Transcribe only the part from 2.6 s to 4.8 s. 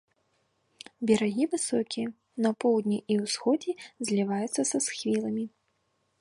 поўдні і ўсходзе зліваюцца са